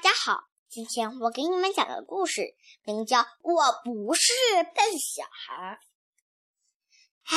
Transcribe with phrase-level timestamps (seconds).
[0.00, 4.32] 大家好，今天我给你们讲个故事，名叫《我不是
[4.72, 5.76] 笨小孩》。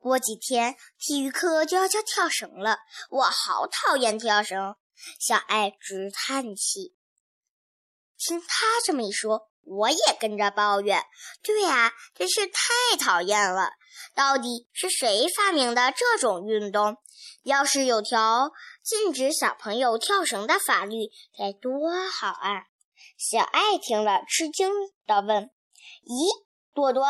[0.00, 2.78] 过几天体育课就要教跳绳了，
[3.08, 4.74] 我好讨厌跳绳。
[5.20, 6.96] 小爱直叹气。
[8.18, 11.04] 听他这么一说，我也跟着抱怨
[11.40, 13.70] ：“对呀，真是太讨厌了！
[14.14, 16.96] 到底是谁发明的这种运动？
[17.42, 18.52] 要是有条
[18.82, 22.64] 禁止小朋友跳绳的法律，该多好啊！”
[23.18, 24.70] 小爱听了，吃惊
[25.06, 25.50] 地问
[26.04, 27.06] ：“咦，多多，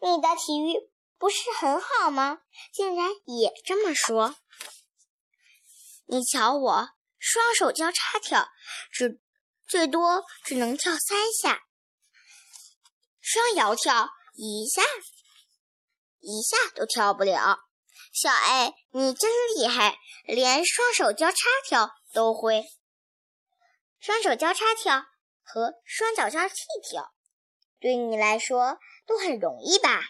[0.00, 2.40] 你的体育不是很好吗？
[2.72, 4.36] 竟然也这么说？
[6.06, 6.88] 你瞧我，
[7.18, 8.48] 双手交叉跳，
[8.92, 9.20] 只……”
[9.68, 11.60] 最多只能跳三下，
[13.20, 14.80] 双摇跳一下，
[16.20, 17.58] 一下都跳不了。
[18.12, 21.36] 小爱，你真厉害，连双手交叉
[21.66, 22.64] 跳都会。
[23.98, 25.04] 双手交叉跳
[25.42, 26.54] 和双脚交替
[26.88, 27.12] 跳，
[27.80, 30.02] 对你来说都很容易吧？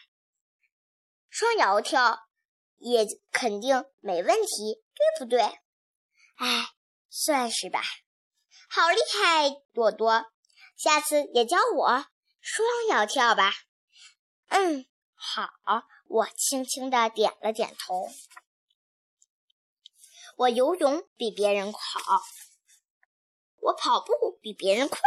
[1.30, 2.28] 双摇跳
[2.76, 5.40] 也肯定没问题，对不对？
[6.36, 6.68] 哎，
[7.10, 7.82] 算是吧。
[8.70, 10.24] 好厉害，朵朵！
[10.76, 12.06] 下次也教我
[12.40, 13.52] 双摇跳吧。
[14.48, 14.86] 嗯，
[15.18, 15.50] 好。
[16.06, 18.08] 我轻轻的点了点头。
[20.36, 22.22] 我游泳比别人好，
[23.56, 25.00] 我跑步比别人快。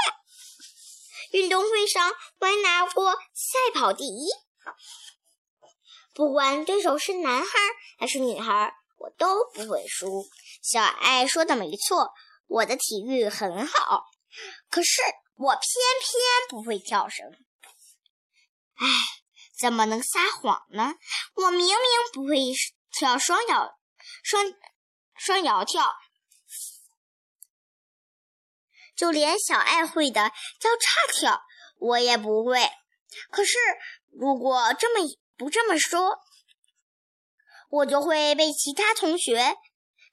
[1.32, 4.30] 运动会上我还拿过赛跑第一。
[6.14, 7.50] 不管对手是男孩
[7.98, 10.28] 还是女孩，我都不会输。
[10.62, 12.14] 小爱说的没错。
[12.48, 14.04] 我的体育很好，
[14.70, 15.02] 可是
[15.36, 15.62] 我偏
[16.02, 17.26] 偏不会跳绳。
[18.76, 18.86] 唉，
[19.62, 20.96] 怎么能撒谎呢？
[21.36, 21.76] 我明明
[22.12, 22.36] 不会
[22.92, 23.78] 跳双摇
[24.24, 24.44] 双
[25.14, 25.88] 双摇跳，
[28.96, 31.44] 就连小爱会的交叉跳
[31.78, 32.68] 我也不会。
[33.30, 33.58] 可是
[34.10, 36.18] 如果这么不这么说，
[37.70, 39.56] 我就会被其他同学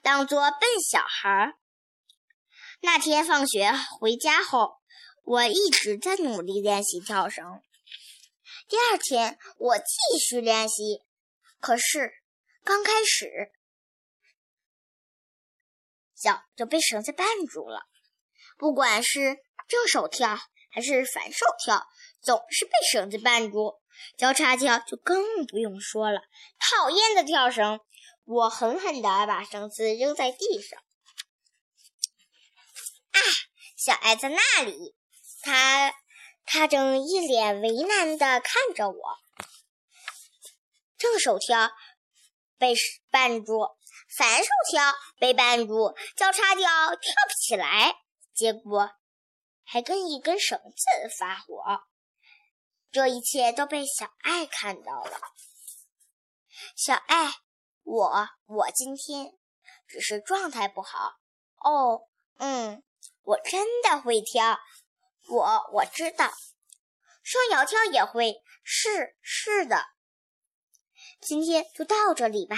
[0.02, 1.54] 当做笨小孩。
[2.80, 4.76] 那天放学回家后，
[5.24, 7.62] 我一直在努力练习跳绳。
[8.68, 11.02] 第二天，我继续练习，
[11.58, 12.12] 可是
[12.62, 13.50] 刚开始，
[16.14, 17.86] 脚就被绳子绊住了。
[18.58, 20.38] 不管是正手跳
[20.70, 21.88] 还是反手跳，
[22.20, 23.80] 总是被绳子绊住。
[24.18, 26.20] 交叉跳就更不用说了，
[26.58, 27.80] 讨厌的跳绳！
[28.24, 30.78] 我狠狠地把绳子扔在地上。
[33.12, 33.18] 啊
[33.76, 34.94] 小爱在那里，
[35.40, 35.94] 他
[36.50, 39.18] 他正一脸为难地看着我。
[40.96, 41.70] 正手跳
[42.56, 42.74] 被
[43.12, 43.76] 绊住，
[44.16, 47.96] 反手跳被绊住，交叉跳跳不起来，
[48.34, 48.90] 结果
[49.62, 51.82] 还跟一根绳子发火。
[52.90, 55.20] 这一切都被小爱看到了。
[56.74, 57.30] 小爱，
[57.82, 59.34] 我我今天
[59.86, 61.12] 只是状态不好。
[61.58, 62.82] 哦，嗯。
[63.22, 64.58] 我真的会跳，
[65.28, 66.32] 我我知道，
[67.22, 69.84] 双摇跳也会，是是的。
[71.20, 72.56] 今天就到这里吧，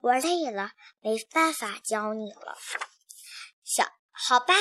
[0.00, 2.58] 我累了，没办法教你了。
[3.62, 4.54] 小好吧，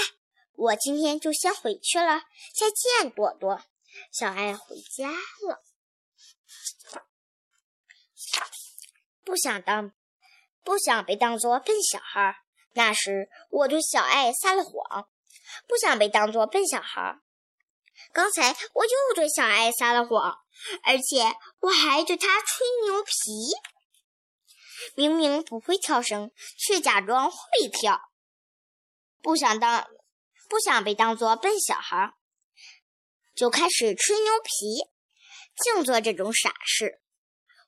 [0.53, 2.21] 我今天就先回去了，
[2.55, 3.63] 再见，朵朵。
[4.11, 5.63] 小爱回家了，
[9.23, 9.91] 不想当，
[10.63, 12.43] 不想被当做笨小孩。
[12.73, 15.09] 那时我对小爱撒了谎。
[15.67, 17.19] 不想被当做笨小孩。
[18.11, 20.39] 刚才我又对小爱撒了谎，
[20.83, 23.11] 而且我还对他吹牛皮。
[24.95, 27.99] 明明不会跳绳，却假装会跳。
[29.21, 29.87] 不想当，
[30.47, 32.13] 不想被当作笨小孩，
[33.35, 34.89] 就开始吹牛皮，
[35.55, 37.01] 净做这种傻事。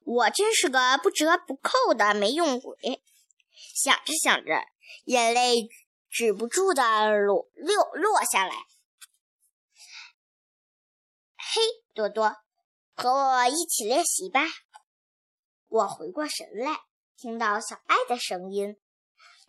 [0.04, 3.02] 我真是个不折不扣的没用鬼。
[3.76, 4.64] 想着想着，
[5.06, 5.70] 眼泪。
[6.14, 8.54] 止不住的落落落下来。
[11.54, 11.60] 嘿，
[11.94, 12.38] 多多，
[12.96, 14.40] 和我一起练习吧。
[15.68, 16.80] 我回过神来，
[17.18, 18.78] 听到小爱的声音：“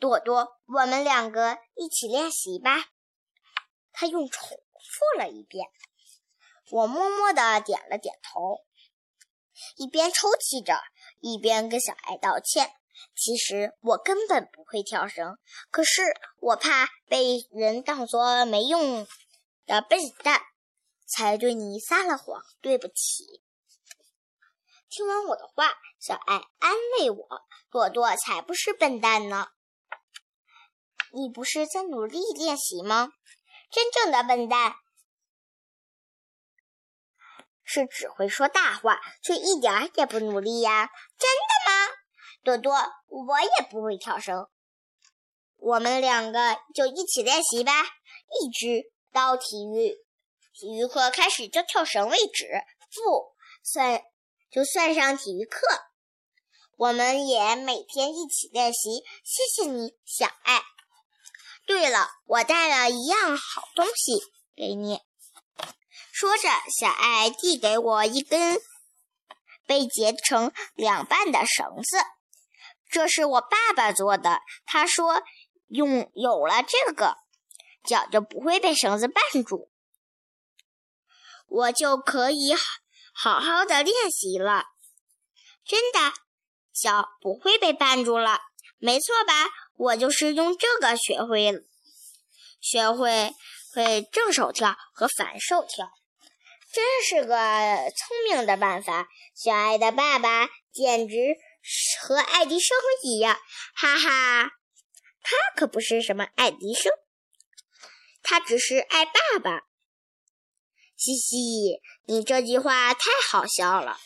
[0.00, 2.87] 多多，我们两个一起练习吧。”
[3.94, 5.64] 他又重复了一遍。
[6.72, 8.64] 我默默的点了点头，
[9.76, 10.82] 一边抽泣着，
[11.20, 12.69] 一边跟小爱道歉。
[13.14, 15.38] 其实我根本不会跳绳，
[15.70, 16.02] 可是
[16.40, 19.06] 我怕被人当作没用
[19.66, 20.43] 的笨蛋，
[21.14, 22.42] 才对你撒了谎。
[22.60, 23.42] 对不起。
[24.88, 27.26] 听完我的话，小爱安慰我
[27.70, 29.48] ：“朵朵才不是笨蛋呢，
[31.12, 33.10] 你不是在努力练习吗？
[33.70, 34.74] 真正的笨蛋
[37.64, 40.90] 是只会说大话，却一点儿也不努力呀。
[41.16, 41.88] 真的吗？
[42.42, 42.74] 朵朵，
[43.06, 44.46] 我也不会跳绳，
[45.56, 47.72] 我们两个就一起练习吧，
[48.40, 49.96] 一直到体育
[50.54, 52.46] 体育课开始就跳绳为止。
[52.94, 54.02] 不算
[54.50, 55.66] 就算上体育课，
[56.76, 59.02] 我们也每天一起练习。
[59.25, 60.62] 谢谢你，小爱。
[61.66, 64.20] 对了，我带了一样好东西
[64.54, 65.00] 给你。
[66.12, 68.60] 说着，小爱递给我一根
[69.66, 71.96] 被截成两半的绳子。
[72.90, 74.43] 这是我爸爸做的。
[74.66, 75.22] 他说，
[75.69, 77.16] 用有了这个，
[77.84, 79.70] 脚就不会被绳子绊住，
[81.52, 82.54] 我就可以
[83.14, 84.64] 好好的练习了。
[85.64, 86.12] 真的，
[86.72, 88.40] 脚不会被绊住了，
[88.78, 89.50] 没错吧？
[89.76, 91.52] 我就是用这个学会
[92.60, 93.32] 学会
[93.75, 95.90] 会正手跳和反手跳，
[96.72, 99.08] 真是个聪明的办法。
[99.34, 101.16] 小爱的爸爸简直。
[102.00, 103.38] 和爱迪生一样，
[103.72, 104.50] 哈哈，
[105.22, 106.90] 他可不是什么爱迪生，
[108.20, 109.62] 他只是爱爸爸。
[111.04, 113.99] 嘻嘻，你这句话太好笑了。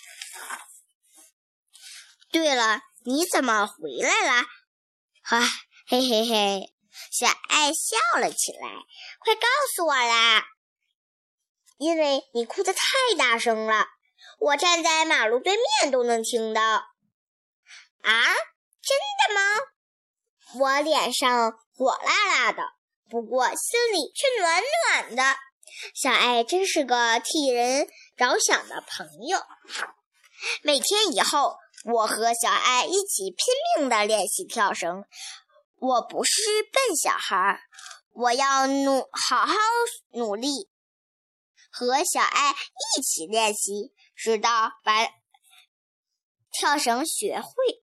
[2.31, 4.47] 对了，你怎么回来了？
[5.23, 5.43] 哈，
[5.87, 6.73] 嘿嘿嘿，
[7.13, 8.69] 小爱笑了起来。
[9.19, 10.43] 快告诉我啦！
[11.77, 12.81] 因为你哭得太
[13.19, 13.89] 大声了，
[14.39, 16.63] 我站在马路对面都能听到。
[16.63, 16.83] 啊，
[18.81, 18.97] 真
[19.29, 19.41] 的吗？
[20.61, 22.63] 我脸上火辣辣的，
[23.11, 25.39] 不过心里却暖暖的。
[25.95, 29.39] 小爱真是个替人着想的朋友。
[30.63, 33.37] 每天以后，我和小爱一起拼
[33.79, 35.05] 命的练习跳绳。
[35.79, 37.61] 我不是笨小孩，
[38.13, 39.55] 我要努好好
[40.13, 40.71] 努力，
[41.71, 45.07] 和小爱一起练习，直到把
[46.51, 47.86] 跳绳学会。